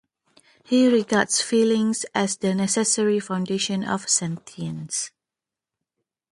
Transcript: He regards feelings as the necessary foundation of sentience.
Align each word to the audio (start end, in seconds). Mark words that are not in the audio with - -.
He 0.63 0.87
regards 0.87 1.43
feelings 1.43 2.07
as 2.15 2.35
the 2.35 2.55
necessary 2.55 3.19
foundation 3.19 3.83
of 3.83 4.09
sentience. 4.09 5.11